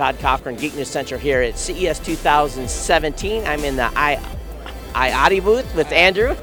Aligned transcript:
Todd 0.00 0.18
Cochran, 0.18 0.56
Geek 0.56 0.74
News 0.76 0.88
Central 0.88 1.20
here 1.20 1.42
at 1.42 1.58
CES 1.58 1.98
2017. 1.98 3.44
I'm 3.44 3.62
in 3.64 3.76
the 3.76 3.90
I, 3.94 4.18
iOttie 4.94 5.44
booth 5.44 5.74
with 5.74 5.92
Andrew. 5.92 6.34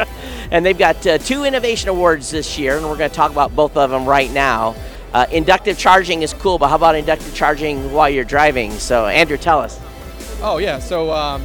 and 0.50 0.64
they've 0.64 0.78
got 0.78 1.06
uh, 1.06 1.18
two 1.18 1.44
innovation 1.44 1.90
awards 1.90 2.30
this 2.30 2.58
year, 2.58 2.78
and 2.78 2.86
we're 2.86 2.96
going 2.96 3.10
to 3.10 3.14
talk 3.14 3.30
about 3.30 3.54
both 3.54 3.76
of 3.76 3.90
them 3.90 4.06
right 4.06 4.30
now. 4.30 4.74
Uh, 5.12 5.26
inductive 5.30 5.76
charging 5.76 6.22
is 6.22 6.32
cool, 6.32 6.56
but 6.56 6.68
how 6.68 6.76
about 6.76 6.94
inductive 6.94 7.34
charging 7.34 7.92
while 7.92 8.08
you're 8.08 8.24
driving? 8.24 8.70
So, 8.70 9.04
Andrew, 9.04 9.36
tell 9.36 9.58
us. 9.58 9.78
Oh, 10.40 10.56
yeah. 10.56 10.78
So, 10.78 11.12
um, 11.12 11.44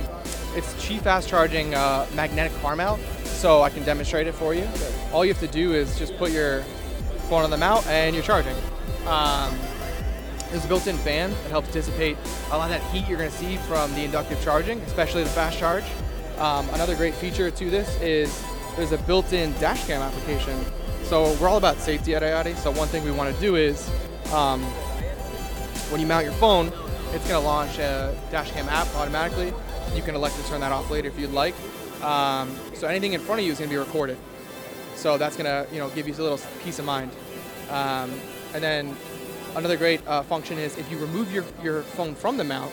it's 0.56 0.74
Qi 0.76 1.02
fast 1.02 1.28
charging 1.28 1.76
uh, 1.76 2.08
magnetic 2.16 2.58
car 2.62 2.78
mount. 2.78 3.02
So, 3.26 3.62
I 3.62 3.70
can 3.70 3.84
demonstrate 3.84 4.26
it 4.26 4.36
for 4.36 4.54
you. 4.54 4.66
All 5.12 5.26
you 5.26 5.34
have 5.34 5.42
to 5.42 5.54
do 5.54 5.74
is 5.74 6.00
just 6.00 6.18
put 6.18 6.32
your 6.32 6.62
phone 7.28 7.44
on 7.44 7.50
the 7.50 7.58
mount 7.58 7.86
and 7.88 8.16
you're 8.16 8.24
charging. 8.24 8.56
Um, 9.06 9.54
there's 10.52 10.66
a 10.66 10.68
built-in 10.68 10.98
fan 10.98 11.32
that 11.32 11.50
helps 11.50 11.72
dissipate 11.72 12.18
a 12.52 12.58
lot 12.58 12.72
of 12.72 12.80
that 12.80 12.82
heat 12.92 13.08
you're 13.08 13.18
going 13.18 13.30
to 13.30 13.36
see 13.36 13.58
from 13.58 13.94
the 13.96 14.04
inductive 14.04 14.42
charging, 14.44 14.80
especially 14.82 15.24
the 15.24 15.30
fast 15.30 15.58
charge. 15.58 15.84
Um, 16.38 16.70
another 16.70 16.96
great 16.96 17.16
feature 17.16 17.52
to 17.52 17.70
this 17.70 18.00
is 18.02 18.44
there's 18.76 18.92
a 18.92 18.98
built-in 19.00 19.54
dash 19.54 19.86
cam 19.88 20.02
application. 20.02 20.60
So 21.04 21.36
we're 21.42 21.48
all 21.48 21.58
about 21.58 21.78
safety 21.78 22.16
at 22.16 22.22
iOttie. 22.22 22.56
So 22.58 22.72
one 22.72 22.88
thing 22.88 23.04
we 23.04 23.12
want 23.12 23.34
to 23.34 23.42
do 23.42 23.56
is 23.56 23.90
um, 24.34 24.62
when 25.90 26.00
you 26.00 26.08
mount 26.08 26.26
your 26.26 26.34
phone, 26.34 26.68
it's 27.14 27.28
going 27.28 27.40
to 27.42 27.48
launch 27.48 27.80
a 27.80 28.16
dash 28.30 28.52
cam 28.52 28.70
app 28.70 28.94
automatically. 28.96 29.54
You 29.96 30.02
can 30.02 30.16
elect 30.16 30.36
to 30.36 30.44
turn 30.48 30.62
that 30.62 30.72
off 30.72 30.92
later 30.92 31.08
if 31.08 31.20
you'd 31.20 31.32
like. 31.32 31.56
Um, 32.04 32.56
so 32.74 32.88
anything 32.88 33.14
in 33.14 33.22
front 33.22 33.40
of 33.40 33.46
you 33.46 33.52
is 33.52 33.58
going 33.58 33.70
to 33.70 33.74
be 33.74 33.80
recorded. 33.80 34.18
So 34.96 35.18
that's 35.18 35.36
going 35.36 35.46
to 35.46 35.74
you 35.74 35.80
know 35.80 35.90
give 35.90 36.08
you 36.08 36.14
a 36.14 36.18
little 36.18 36.40
peace 36.64 36.80
of 36.80 36.86
mind. 36.86 37.12
Um, 37.70 38.14
and 38.54 38.64
then 38.64 38.96
another 39.58 39.76
great 39.76 40.06
uh, 40.08 40.22
function 40.24 40.58
is 40.58 40.78
if 40.78 40.90
you 40.92 40.98
remove 41.00 41.34
your, 41.34 41.44
your 41.64 41.82
phone 41.82 42.14
from 42.16 42.38
the 42.38 42.44
mount, 42.44 42.72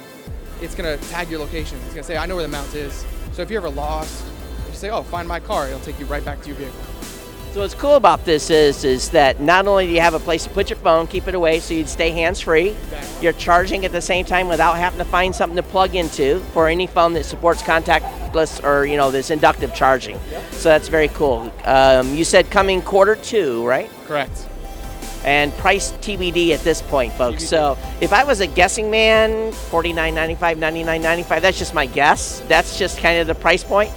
it's 0.61 0.75
going 0.75 0.99
to 0.99 1.09
tag 1.09 1.31
your 1.31 1.41
location. 1.41 1.79
It's 1.79 1.95
going 1.95 2.03
to 2.03 2.05
say, 2.05 2.17
I 2.17 2.27
know 2.27 2.37
where 2.37 2.45
the 2.45 2.51
mount 2.51 2.75
is. 2.75 3.05
So 3.33 3.43
if 3.43 3.51
you're 3.51 3.61
ever 3.61 3.71
lost, 3.75 4.25
you 4.69 4.75
say, 4.75 4.91
oh, 4.91 5.03
find 5.03 5.27
my 5.27 5.41
car, 5.41 5.67
it'll 5.67 5.81
take 5.81 5.99
you 5.99 6.07
right 6.07 6.25
back 6.25 6.41
to 6.43 6.49
your 6.49 6.57
vehicle. 6.57 6.81
So 7.53 7.61
what's 7.61 7.75
cool 7.75 7.95
about 7.95 8.25
this 8.25 8.51
is 8.51 8.83
is 8.83 9.11
that 9.11 9.41
not 9.41 9.69
only 9.69 9.87
do 9.87 9.93
you 9.93 10.01
have 10.01 10.15
a 10.15 10.19
place 10.19 10.43
to 10.43 10.51
put 10.51 10.71
your 10.71 10.77
phone, 10.79 11.07
keep 11.07 11.29
it 11.29 11.37
away 11.37 11.61
so 11.61 11.73
you'd 11.73 11.89
stay 11.89 12.11
hands-free, 12.11 12.71
Exactly. 12.71 13.23
you're 13.23 13.33
charging 13.35 13.85
at 13.85 13.93
the 13.93 14.01
same 14.01 14.25
time 14.25 14.49
without 14.49 14.77
having 14.77 14.99
to 14.99 15.05
find 15.05 15.33
something 15.33 15.55
to 15.55 15.62
plug 15.62 15.95
into 15.95 16.41
for 16.53 16.67
any 16.67 16.89
phone 16.89 17.12
that 17.12 17.23
supports 17.25 17.62
contactless 17.62 18.62
or 18.65 18.87
you 18.87 18.97
know 18.97 19.12
this 19.12 19.31
inductive 19.31 19.73
charging. 19.73 20.19
So 20.51 20.69
that's 20.69 20.89
very 20.89 21.07
cool. 21.09 21.53
Um, 21.65 22.17
you 22.17 22.25
said 22.25 22.51
coming 22.51 22.83
quarter 22.83 23.15
two, 23.15 23.65
right? 23.65 23.89
Correct. 24.07 24.49
And 25.25 25.53
price 25.55 25.92
TBD 25.92 26.50
at 26.50 26.61
this 26.61 26.83
point, 26.83 27.12
folks. 27.14 27.48
So 27.48 27.78
if 28.00 28.12
I 28.12 28.25
was 28.25 28.41
a 28.41 28.47
guessing 28.47 28.91
man, 28.91 29.53
$49.95, 29.53 30.36
$99.95, 30.36 31.41
that's 31.41 31.58
just 31.58 31.72
my 31.75 31.86
guess. 31.86 32.41
That's 32.41 32.78
just 32.78 32.98
kind 32.98 33.19
of 33.19 33.27
the 33.27 33.34
price 33.34 33.64
point. 33.64 33.91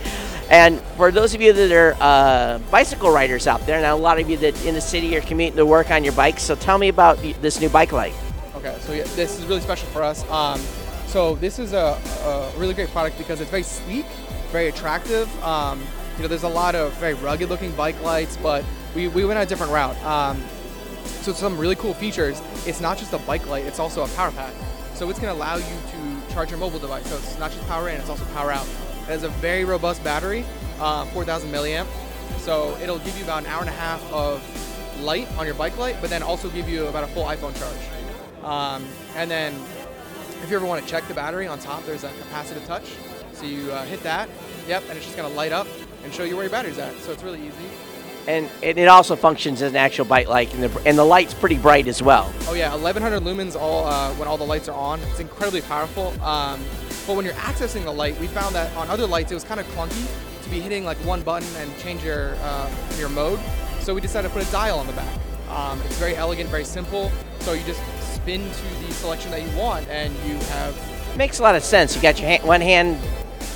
And 0.50 0.80
for 0.96 1.12
those 1.12 1.34
of 1.34 1.42
you 1.42 1.52
that 1.52 1.72
are 1.72 1.98
uh, 2.00 2.60
bicycle 2.72 3.12
riders 3.12 3.48
out 3.48 3.66
there, 3.66 3.82
now 3.82 3.96
a 3.96 3.98
lot 3.98 4.20
of 4.20 4.30
you 4.30 4.38
that 4.38 4.66
in 4.66 4.76
the 4.76 4.82
city 4.82 5.16
are 5.18 5.22
commuting 5.22 5.58
to 5.58 5.66
work 5.66 5.92
on 5.92 6.06
your 6.06 6.14
bikes, 6.14 6.44
so 6.44 6.56
tell 6.56 6.78
me 6.78 6.88
about 6.88 7.18
this 7.42 7.60
new 7.60 7.68
bike 7.68 7.92
light. 7.92 8.14
Okay, 8.56 8.78
so 8.80 8.94
yeah, 8.94 9.04
this 9.16 9.38
is 9.38 9.46
really 9.46 9.60
special 9.60 9.88
for 9.90 10.04
us. 10.04 10.30
Um, 10.30 10.62
so 11.08 11.36
this 11.36 11.60
is 11.60 11.74
a, 11.74 12.00
a 12.24 12.52
really 12.58 12.74
great 12.74 12.90
product 12.90 13.18
because 13.18 13.42
it's 13.42 13.52
very 13.52 13.64
sleek, 13.64 14.06
very 14.52 14.68
attractive. 14.68 15.28
Um, 15.44 15.82
you 16.16 16.22
know, 16.22 16.30
there's 16.30 16.44
a 16.44 16.50
lot 16.50 16.76
of 16.76 16.94
very 16.94 17.14
rugged-looking 17.16 17.72
bike 17.74 18.02
lights, 18.02 18.38
but 18.38 18.64
we, 18.96 19.08
we 19.10 19.26
went 19.26 19.40
a 19.40 19.46
different 19.46 19.72
route. 19.72 20.02
Um, 20.04 20.42
so 21.08 21.34
some 21.34 21.58
really 21.58 21.76
cool 21.76 21.94
features. 21.94 22.42
It's 22.66 22.82
not 22.82 22.98
just 22.98 23.14
a 23.14 23.20
bike 23.20 23.48
light; 23.48 23.66
it's 23.66 23.80
also 23.80 24.04
a 24.04 24.08
power 24.10 24.32
pack. 24.32 24.54
So 24.94 25.10
it's 25.10 25.20
going 25.20 25.34
to 25.34 25.40
allow 25.40 25.58
you 25.58 25.64
to 25.64 26.34
charge 26.34 26.50
your 26.50 26.60
mobile 26.60 26.80
device. 26.80 27.06
So 27.08 27.18
it's 27.18 27.38
not 27.38 27.52
just 27.52 27.66
power 27.68 27.90
in; 27.90 28.00
it's 28.00 28.10
also 28.10 28.26
power 28.34 28.52
out. 28.52 28.66
It 28.66 29.12
has 29.12 29.24
a 29.24 29.30
very 29.30 29.64
robust 29.64 30.04
battery, 30.04 30.46
uh, 30.80 31.06
4,000 31.06 31.52
milliamp. 31.52 31.88
So 32.40 32.78
it'll 32.82 33.00
give 33.00 33.18
you 33.18 33.24
about 33.24 33.44
an 33.44 33.50
hour 33.50 33.62
and 33.62 33.70
a 33.70 33.74
half 33.74 34.02
of 34.12 34.42
light 35.02 35.28
on 35.38 35.46
your 35.46 35.56
bike 35.56 35.78
light, 35.78 35.98
but 36.02 36.10
then 36.10 36.24
also 36.24 36.50
give 36.50 36.68
you 36.68 36.88
about 36.88 37.04
a 37.04 37.08
full 37.08 37.24
iPhone 37.24 37.58
charge. 37.58 38.44
Um, 38.44 38.86
and 39.16 39.30
then 39.30 39.54
if 40.44 40.50
you 40.50 40.56
ever 40.56 40.66
want 40.66 40.84
to 40.84 40.90
check 40.90 41.08
the 41.08 41.14
battery 41.14 41.48
on 41.48 41.60
top, 41.60 41.86
there's 41.86 42.04
a 42.04 42.10
capacitive 42.10 42.66
touch. 42.66 42.92
So 43.34 43.46
you 43.46 43.72
uh, 43.72 43.86
hit 43.86 44.02
that, 44.04 44.30
yep, 44.68 44.84
and 44.90 44.98
it's 44.98 45.06
just 45.06 45.18
going 45.18 45.30
to 45.30 45.36
light 45.36 45.52
up 45.52 45.68
and 46.04 46.14
show 46.14 46.24
you 46.24 46.36
where 46.36 46.46
your 46.46 46.52
battery's 46.52 46.80
at. 46.80 46.96
So 47.00 47.12
it's 47.12 47.24
really 47.24 47.42
easy. 47.42 47.70
And, 48.28 48.50
and 48.62 48.78
it 48.78 48.88
also 48.90 49.16
functions 49.16 49.62
as 49.62 49.72
an 49.72 49.78
actual 49.78 50.04
bike 50.04 50.28
light, 50.28 50.54
and 50.54 50.64
the, 50.64 50.82
and 50.86 50.98
the 50.98 51.06
light's 51.06 51.34
pretty 51.34 51.58
bright 51.58 51.88
as 51.88 52.04
well. 52.04 52.32
Oh 52.48 52.54
yeah, 52.54 52.72
1100 52.76 53.24
lumens 53.24 53.60
all 53.60 53.86
uh, 53.86 54.12
when 54.16 54.28
all 54.28 54.38
the 54.38 54.44
lights 54.44 54.68
are 54.68 54.78
on. 54.78 55.00
It's 55.12 55.22
incredibly 55.22 55.62
powerful. 55.62 56.10
Um, 56.22 56.62
but 57.08 57.16
when 57.16 57.24
you're 57.24 57.34
accessing 57.36 57.86
the 57.86 57.92
light, 57.92 58.20
we 58.20 58.28
found 58.28 58.54
that 58.54 58.76
on 58.76 58.90
other 58.90 59.08
lights 59.08 59.32
it 59.32 59.36
was 59.36 59.46
kind 59.46 59.62
of 59.62 59.66
clunky 59.68 60.06
to 60.44 60.50
be 60.50 60.60
hitting 60.60 60.84
like 60.84 60.98
one 60.98 61.22
button 61.22 61.48
and 61.58 61.78
change 61.80 62.04
your 62.04 62.36
uh, 62.42 62.70
your 62.98 63.08
mode. 63.10 63.40
So 63.80 63.96
we 63.96 64.02
decided 64.02 64.28
to 64.28 64.34
put 64.34 64.46
a 64.46 64.52
dial 64.52 64.78
on 64.80 64.88
the 64.88 64.94
back. 64.94 65.20
Um, 65.50 65.82
it's 65.84 65.98
very 65.98 66.16
elegant, 66.18 66.50
very 66.50 66.66
simple. 66.66 67.10
So 67.40 67.54
you 67.54 67.64
just 67.64 67.82
spin 68.14 68.42
to 68.42 68.86
the 68.86 68.92
selection 68.94 69.32
that 69.32 69.42
you 69.42 69.58
want, 69.58 69.88
and 69.88 70.14
you 70.26 70.36
have 70.48 70.76
It 71.14 71.18
Makes 71.18 71.40
a 71.40 71.44
lot 71.44 71.56
of 71.56 71.64
sense. 71.64 71.96
You 71.96 72.02
got 72.02 72.20
your 72.20 72.28
hand, 72.28 72.44
one 72.44 72.60
hand 72.60 72.98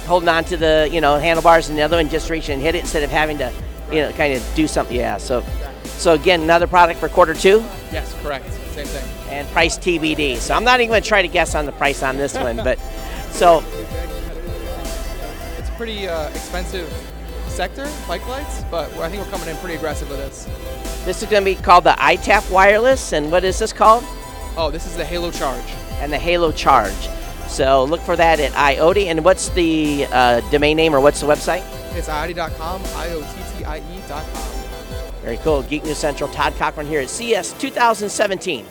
holding 0.06 0.30
on 0.30 0.46
to 0.46 0.56
the 0.56 0.88
you 0.90 1.02
know 1.02 1.18
handlebars, 1.18 1.68
and 1.68 1.78
the 1.78 1.82
other 1.82 1.98
one 1.98 2.08
just 2.08 2.30
reach 2.30 2.48
and 2.48 2.62
hit 2.62 2.76
it 2.76 2.80
instead 2.80 3.04
of 3.04 3.10
having 3.10 3.38
to 3.40 3.52
you 3.92 4.02
know 4.02 4.12
kind 4.14 4.34
of 4.34 4.52
do 4.56 4.68
something. 4.68 4.96
Yeah. 4.96 5.18
So 5.18 5.44
so 5.84 6.14
again, 6.14 6.42
another 6.42 6.68
product 6.68 7.00
for 7.00 7.10
quarter 7.10 7.34
two 7.34 7.64
yes, 7.92 8.14
correct, 8.22 8.52
same 8.74 8.86
thing. 8.88 9.30
and 9.30 9.48
price 9.50 9.78
TBD. 9.78 10.38
So 10.38 10.54
I'm 10.54 10.64
not 10.64 10.80
even 10.80 10.90
going 10.90 11.02
to 11.02 11.08
try 11.08 11.22
to 11.22 11.28
guess 11.28 11.56
on 11.56 11.66
the 11.66 11.72
price 11.74 12.02
on 12.04 12.18
this 12.18 12.36
one, 12.36 12.58
but 12.58 12.80
so 13.32 13.64
It's 15.58 15.70
a 15.70 15.74
pretty 15.78 16.08
uh, 16.08 16.30
expensive 16.30 16.92
sector, 17.48 17.88
bike 18.08 18.26
lights, 18.28 18.64
but 18.72 18.92
I 18.98 19.10
think 19.10 19.24
we're 19.24 19.32
coming 19.32 19.50
in 19.50 19.58
pretty 19.58 19.76
aggressive 19.76 20.10
with 20.10 20.20
this. 20.20 20.48
this 21.06 21.22
is 21.22 21.30
going 21.30 21.44
to 21.44 21.46
be 21.46 21.56
called 21.62 21.84
the 21.84 21.92
iTap 21.92 22.50
Wireless, 22.50 23.14
and 23.14 23.32
what 23.32 23.44
is 23.44 23.60
this 23.60 23.74
called? 23.74 24.04
Oh, 24.58 24.70
this 24.72 24.86
is 24.86 24.96
the 24.98 25.06
Halo 25.06 25.32
Charge. 25.32 25.64
And 26.00 26.12
the 26.12 26.18
Halo 26.18 26.52
Charge. 26.52 27.10
So 27.48 27.84
look 27.84 28.02
for 28.02 28.16
that 28.16 28.40
at 28.40 28.52
iOttie. 28.54 29.06
And 29.08 29.24
what's 29.26 29.50
the 29.50 30.08
uh, 30.12 30.42
domain 30.50 30.78
name 30.78 30.96
or 30.96 31.00
what's 31.02 31.20
the 31.20 31.28
website? 31.28 31.64
It's 31.94 32.08
iottie.com, 32.10 32.82
I-O-T-T-I-E.com. 32.96 34.52
Very 35.22 35.38
cool. 35.38 35.62
Geek 35.64 35.84
News 35.84 35.98
Central. 35.98 36.30
Todd 36.32 36.54
Cochran 36.56 36.88
here 36.88 37.02
at 37.02 37.10
CES 37.10 37.54
2017. 37.54 38.66